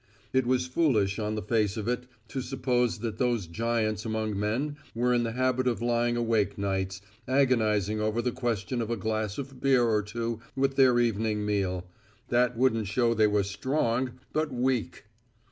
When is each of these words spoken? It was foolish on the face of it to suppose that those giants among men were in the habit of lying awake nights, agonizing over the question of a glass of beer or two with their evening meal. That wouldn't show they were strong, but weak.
It 0.33 0.47
was 0.47 0.65
foolish 0.65 1.19
on 1.19 1.35
the 1.35 1.43
face 1.43 1.77
of 1.77 1.87
it 1.87 2.07
to 2.29 2.41
suppose 2.41 3.01
that 3.01 3.19
those 3.19 3.45
giants 3.45 4.03
among 4.03 4.39
men 4.39 4.77
were 4.95 5.13
in 5.13 5.21
the 5.21 5.33
habit 5.33 5.67
of 5.67 5.79
lying 5.79 6.17
awake 6.17 6.57
nights, 6.57 7.01
agonizing 7.27 8.01
over 8.01 8.19
the 8.19 8.31
question 8.31 8.81
of 8.81 8.89
a 8.89 8.97
glass 8.97 9.37
of 9.37 9.61
beer 9.61 9.83
or 9.83 10.01
two 10.01 10.39
with 10.55 10.75
their 10.75 10.99
evening 10.99 11.45
meal. 11.45 11.87
That 12.29 12.57
wouldn't 12.57 12.87
show 12.87 13.13
they 13.13 13.27
were 13.27 13.43
strong, 13.43 14.13
but 14.33 14.51
weak. 14.51 15.03